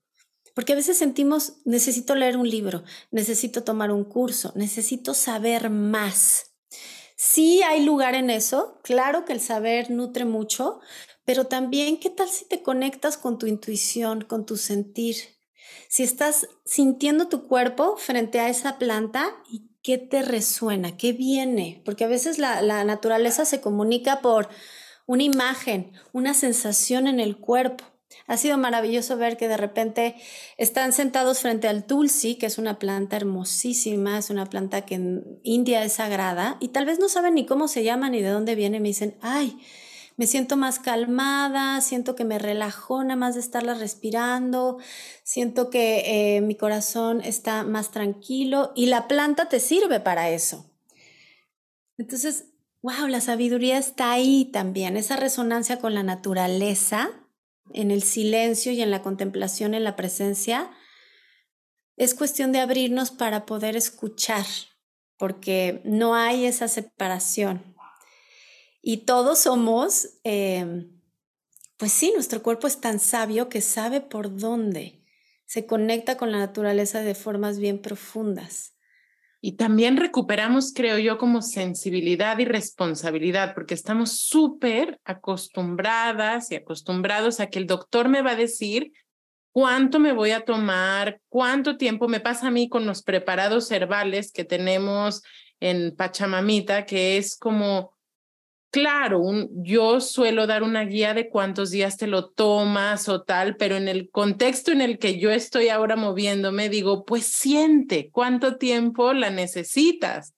[0.55, 6.55] Porque a veces sentimos, necesito leer un libro, necesito tomar un curso, necesito saber más.
[7.15, 10.79] Sí hay lugar en eso, claro que el saber nutre mucho,
[11.29, 15.15] pero también qué tal si te conectas con tu intuición, con tu sentir.
[15.87, 21.83] Si estás sintiendo tu cuerpo frente a esa planta y qué te resuena, qué viene,
[21.85, 24.49] porque a veces la, la naturaleza se comunica por
[25.05, 27.85] una imagen, una sensación en el cuerpo.
[28.25, 30.15] Ha sido maravilloso ver que de repente
[30.57, 35.39] están sentados frente al tulsi, que es una planta hermosísima, es una planta que en
[35.43, 38.55] India es sagrada, y tal vez no saben ni cómo se llama ni de dónde
[38.55, 38.79] viene.
[38.79, 39.59] Me dicen, ay,
[40.19, 44.77] me siento más calmada, siento que me relajó nada más de estarla respirando,
[45.23, 50.75] siento que eh, mi corazón está más tranquilo y la planta te sirve para eso.
[51.97, 52.49] Entonces,
[52.82, 57.12] wow, la sabiduría está ahí también, esa resonancia con la naturaleza
[57.71, 60.69] en el silencio y en la contemplación, en la presencia,
[61.95, 64.45] es cuestión de abrirnos para poder escuchar,
[65.17, 67.68] porque no hay esa separación.
[68.91, 70.88] Y todos somos, eh,
[71.78, 75.04] pues sí, nuestro cuerpo es tan sabio que sabe por dónde
[75.45, 78.75] se conecta con la naturaleza de formas bien profundas.
[79.41, 87.39] Y también recuperamos, creo yo, como sensibilidad y responsabilidad, porque estamos súper acostumbradas y acostumbrados
[87.39, 88.91] a que el doctor me va a decir
[89.52, 94.32] cuánto me voy a tomar, cuánto tiempo me pasa a mí con los preparados herbales
[94.32, 95.21] que tenemos
[95.60, 97.98] en Pachamamita, que es como
[98.71, 103.75] Claro, yo suelo dar una guía de cuántos días te lo tomas o tal, pero
[103.77, 109.13] en el contexto en el que yo estoy ahora moviéndome, digo, pues siente cuánto tiempo
[109.13, 110.36] la necesitas.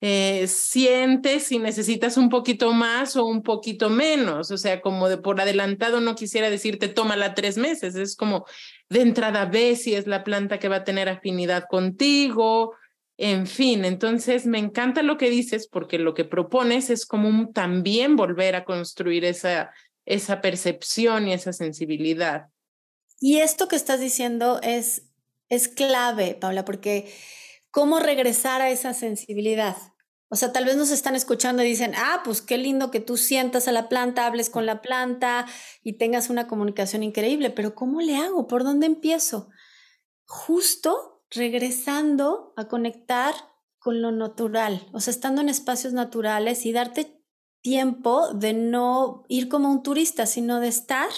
[0.00, 4.50] Eh, siente si necesitas un poquito más o un poquito menos.
[4.50, 7.94] O sea, como de por adelantado no quisiera decirte tómala tres meses.
[7.94, 8.44] Es como
[8.88, 12.74] de entrada ve si es la planta que va a tener afinidad contigo,
[13.18, 18.14] en fin, entonces me encanta lo que dices porque lo que propones es como también
[18.14, 19.72] volver a construir esa,
[20.06, 22.46] esa percepción y esa sensibilidad.
[23.18, 25.08] Y esto que estás diciendo es,
[25.48, 27.12] es clave, Paula, porque
[27.72, 29.76] ¿cómo regresar a esa sensibilidad?
[30.28, 33.16] O sea, tal vez nos están escuchando y dicen, ah, pues qué lindo que tú
[33.16, 35.44] sientas a la planta, hables con la planta
[35.82, 38.46] y tengas una comunicación increíble, pero ¿cómo le hago?
[38.46, 39.48] ¿Por dónde empiezo?
[40.24, 43.34] Justo regresando a conectar
[43.78, 47.22] con lo natural, o sea, estando en espacios naturales y darte
[47.60, 51.10] tiempo de no ir como un turista, sino de estar,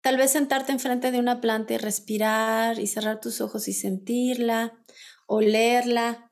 [0.00, 4.84] tal vez sentarte enfrente de una planta y respirar y cerrar tus ojos y sentirla,
[5.26, 6.30] olerla,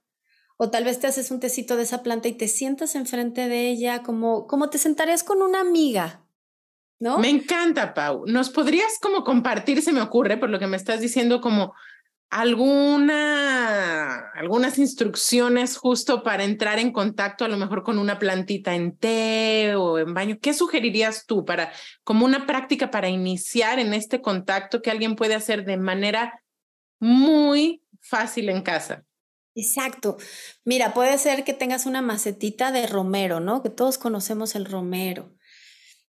[0.57, 3.71] o tal vez te haces un tecito de esa planta y te sientas enfrente de
[3.71, 6.27] ella como, como te sentarías con una amiga,
[6.99, 7.19] ¿no?
[7.19, 8.25] Me encanta, Pau.
[8.27, 11.73] ¿Nos podrías como compartir, se me ocurre, por lo que me estás diciendo, como
[12.31, 18.97] alguna, algunas instrucciones justo para entrar en contacto a lo mejor con una plantita en
[18.97, 20.39] té o en baño.
[20.41, 21.73] ¿Qué sugerirías tú para,
[22.05, 26.41] como una práctica para iniciar en este contacto que alguien puede hacer de manera
[27.01, 29.05] muy fácil en casa?
[29.57, 30.17] Exacto.
[30.65, 33.63] Mira, puede ser que tengas una macetita de romero, ¿no?
[33.63, 35.35] Que todos conocemos el romero.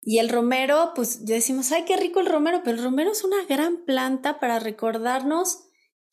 [0.02, 3.44] Y el romero, pues decimos, ay, qué rico el romero, pero el romero es una
[3.46, 5.66] gran planta para recordarnos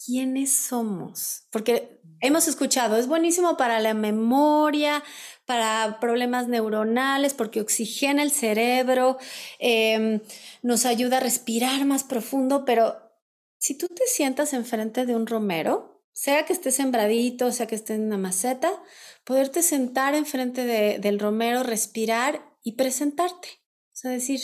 [0.05, 1.46] quiénes somos.
[1.50, 5.02] Porque hemos escuchado, es buenísimo para la memoria,
[5.46, 9.18] para problemas neuronales, porque oxigena el cerebro,
[9.59, 10.20] em,
[10.62, 12.96] nos ayuda a respirar más profundo, pero
[13.59, 17.94] si tú te sientas enfrente de un romero, sea que esté sembradito, sea que esté
[17.94, 18.83] en una maceta,
[19.24, 23.48] poderte sentar enfrente de, del romero, respirar y presentarte.
[23.92, 24.40] O sea, decir,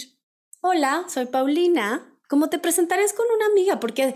[0.60, 3.80] hola, soy Paulina, ¿cómo te presentarías con una amiga?
[3.80, 4.14] Porque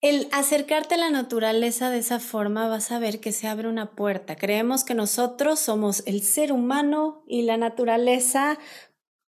[0.00, 3.94] el acercarte a la naturaleza de esa forma vas a ver que se abre una
[3.94, 4.36] puerta.
[4.36, 8.58] Creemos que nosotros somos el ser humano y la naturaleza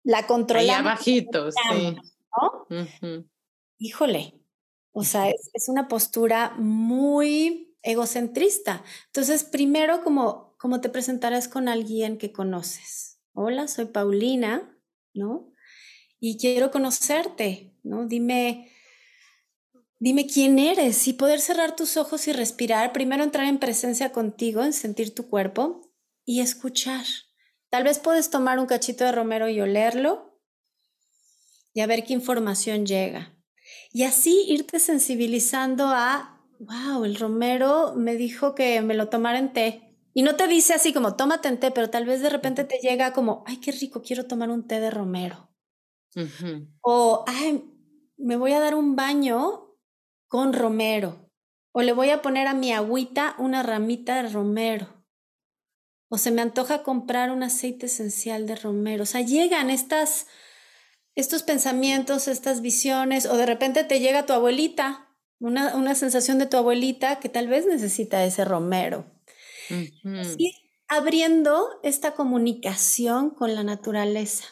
[0.04, 0.76] la controlamos.
[0.76, 1.98] Ahí abajito, sí.
[3.80, 4.40] Híjole,
[4.92, 8.84] o sea, es, es, una postura muy egocentrista.
[9.08, 13.20] Entonces, primero, como, como te presentarás con alguien que conoces.
[13.34, 14.78] Hola, soy Paulina,
[15.14, 15.52] ¿no?
[16.20, 18.06] Y quiero conocerte, ¿no?
[18.06, 18.70] Dime,
[20.02, 22.93] Dime quién eres y poder cerrar tus ojos y respirar.
[22.93, 25.91] Primero entrar en presencia contigo, en sentir tu cuerpo
[26.23, 27.06] y escuchar.
[27.69, 30.39] Tal vez puedes tomar un cachito de romero y olerlo
[31.73, 33.35] y a ver qué información llega.
[33.91, 39.52] Y así irte sensibilizando a, wow, el romero me dijo que me lo tomara en
[39.52, 39.97] té.
[40.13, 42.79] Y no te dice así como, tómate en té, pero tal vez de repente te
[42.79, 45.50] llega como, ay, qué rico, quiero tomar un té de romero.
[46.81, 47.63] O, ay,
[48.17, 49.69] me voy a dar un baño
[50.30, 51.30] con romero.
[51.73, 54.88] O le voy a poner a mi agüita una ramita de romero.
[56.12, 59.04] o se me antoja comprar un aceite esencial de romero.
[59.04, 60.25] O sea, llegan estas,
[61.13, 65.08] estos pensamientos, estas visiones, o de repente te llega tu abuelita,
[65.40, 69.06] una, una sensación de tu abuelita que tal vez necesita ese romero.
[69.69, 70.52] y
[70.88, 74.46] abriendo esta comunicación con la naturaleza.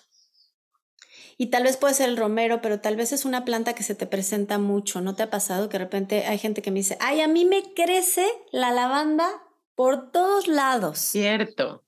[1.39, 3.93] Y tal vez puede ser el romero, pero tal vez es una planta que se
[3.93, 5.01] te presenta mucho.
[5.01, 7.45] ¿No te ha pasado que de repente hay gente que me dice, ay, a mí
[7.45, 9.29] me crece la lavanda
[9.75, 10.97] por todos lados?
[10.97, 11.85] Cierto.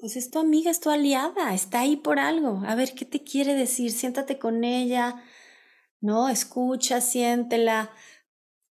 [0.00, 2.62] Pues es tu amiga, es tu aliada, está ahí por algo.
[2.66, 3.92] A ver, ¿qué te quiere decir?
[3.92, 5.22] Siéntate con ella,
[6.00, 6.30] ¿no?
[6.30, 7.90] Escucha, siéntela.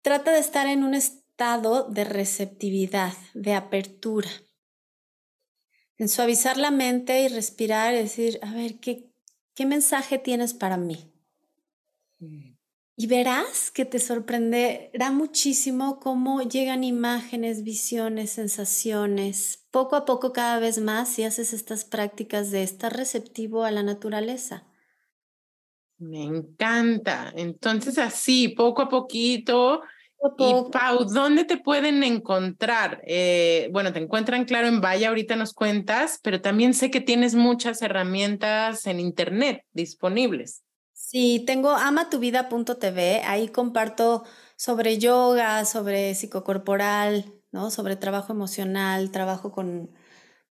[0.02, 4.30] Trata de estar en un estado de receptividad, de apertura.
[5.98, 9.09] En suavizar la mente y respirar y decir, a ver, ¿qué,
[9.60, 11.12] ¿Qué mensaje tienes para mí?
[12.20, 12.56] Mm.
[12.96, 20.60] Y verás que te sorprenderá muchísimo cómo llegan imágenes, visiones, sensaciones, poco a poco cada
[20.60, 24.66] vez más si haces estas prácticas de estar receptivo a la naturaleza.
[25.98, 27.34] Me encanta.
[27.36, 29.82] Entonces así, poco a poquito,
[30.38, 33.02] y Pau, ¿dónde te pueden encontrar?
[33.06, 37.36] Eh, bueno, te encuentran claro en Vaya, ahorita nos cuentas, pero también sé que tienes
[37.36, 40.64] muchas herramientas en Internet disponibles.
[40.94, 47.72] Sí, tengo amatuvida.tv, ahí comparto sobre yoga, sobre psicocorporal, ¿no?
[47.72, 49.92] sobre trabajo emocional, trabajo con,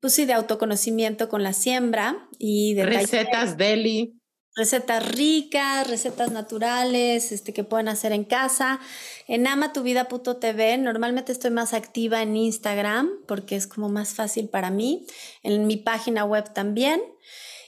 [0.01, 2.87] pues sí, de autoconocimiento con la siembra y de...
[2.87, 4.18] Recetas deli
[4.57, 8.81] recetas ricas, recetas naturales, este, que pueden hacer en casa.
[9.27, 15.07] En amatuvida.tv normalmente estoy más activa en Instagram porque es como más fácil para mí.
[15.43, 17.01] En mi página web también.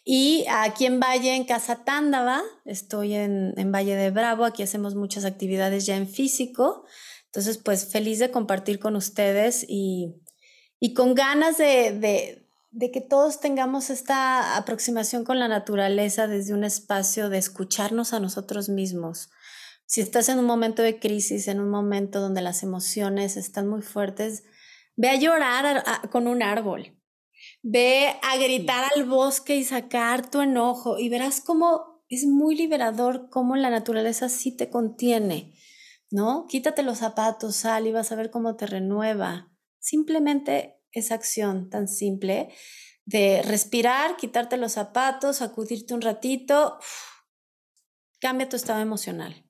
[0.04, 5.24] Y aquí en Valle, en Casa Tándava, estoy en, Valle de Bravo, aquí hacemos muchas
[5.24, 6.84] actividades ya en físico.
[7.26, 10.16] Entonces, pues feliz de compartir con ustedes y,
[10.80, 12.39] y con ganas de
[12.78, 18.68] que todos tengamos esta aproximación con la naturaleza desde un espacio de escucharnos a nosotros
[18.68, 19.30] mismos.
[19.86, 23.82] Si estás en un momento de crisis, en un momento donde las emociones están muy
[23.82, 24.44] fuertes,
[24.94, 26.96] ve a llorar con un árbol.
[27.62, 33.30] Ve a gritar al bosque y sacar tu enojo y verás cómo es muy liberador
[33.30, 35.54] cómo la naturaleza sí te contiene,
[36.10, 36.46] ¿no?
[36.48, 39.52] Quítate los zapatos, sal y vas a ver cómo te renueva.
[39.78, 42.48] Simplemente esa acción tan simple
[43.04, 46.78] de respirar, quitarte los zapatos, sacudirte un ratito,
[48.20, 49.44] cambia tu estado emocional.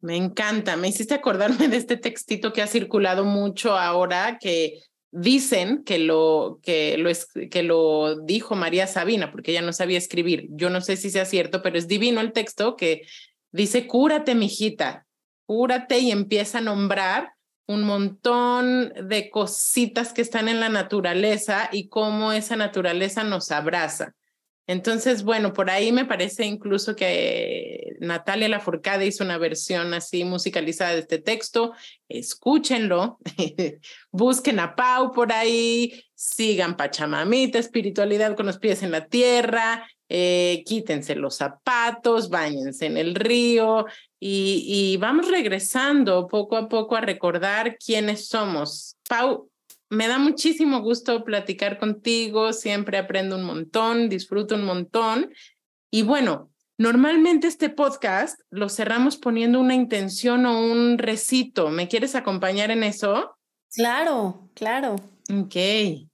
[0.00, 5.82] Me encanta, me hiciste acordarme de este textito que ha circulado mucho ahora, que dicen
[5.84, 7.10] que lo, que lo,
[7.50, 10.48] que lo dijo María Sabina, porque ella no sabía escribir.
[10.50, 13.06] Yo no sé si sea cierto, pero es divino el texto que
[13.50, 15.06] dice, cúrate, mijita,
[15.46, 17.35] cúrate y empieza a nombrar
[17.66, 24.14] un montón de cositas que están en la naturaleza y cómo esa naturaleza nos abraza.
[24.68, 30.92] Entonces, bueno, por ahí me parece incluso que Natalia Lafourcade hizo una versión así musicalizada
[30.92, 31.72] de este texto.
[32.08, 33.18] Escúchenlo,
[34.10, 40.62] busquen a Pau por ahí, sigan Pachamamita, espiritualidad con los pies en la tierra, eh,
[40.66, 43.86] quítense los zapatos, bañense en el río,
[44.18, 48.96] y, vamos regresando poco a poco a recordar quiénes somos.
[49.08, 49.50] Pau,
[49.90, 55.32] me da muchísimo gusto platicar contigo, siempre aprendo un montón, disfruto un montón.
[55.90, 61.68] Y bueno, normalmente este podcast lo cerramos poniendo una intención o un recito.
[61.70, 63.36] ¿Me quieres acompañar en eso?
[63.70, 64.96] Claro, claro.
[65.30, 66.08] Ok.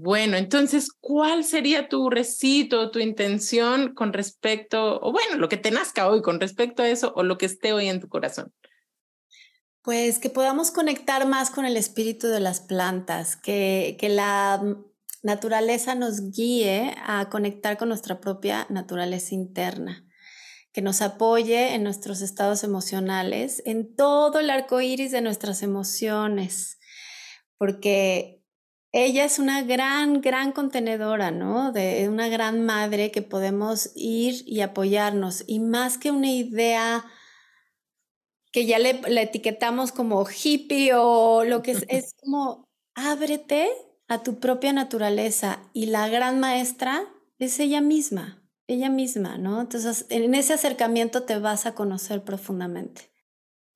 [0.00, 5.72] Bueno, entonces, ¿cuál sería tu recito, tu intención con respecto, o bueno, lo que te
[5.72, 8.54] nazca hoy con respecto a eso o lo que esté hoy en tu corazón?
[9.82, 14.62] Pues que podamos conectar más con el espíritu de las plantas, que, que la
[15.24, 20.06] naturaleza nos guíe a conectar con nuestra propia naturaleza interna,
[20.72, 26.78] que nos apoye en nuestros estados emocionales, en todo el arco iris de nuestras emociones,
[27.56, 28.37] porque
[28.92, 31.72] ella es una gran, gran contenedora, ¿no?
[31.72, 35.44] De una gran madre que podemos ir y apoyarnos.
[35.46, 37.04] Y más que una idea
[38.50, 43.68] que ya le, etiquetamos como hippie o lo que es, es como ábrete
[44.08, 45.60] a tu propia naturaleza.
[45.74, 47.04] Y la gran maestra
[47.38, 49.60] es ella misma, ella misma, ¿no?
[49.60, 53.10] Entonces, en ese acercamiento te vas a conocer profundamente.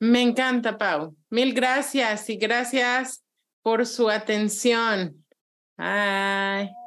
[0.00, 1.14] Me encanta, Pau.
[1.28, 3.22] Mil gracias y gracias
[3.62, 5.24] por su atención.
[5.76, 6.81] Bye.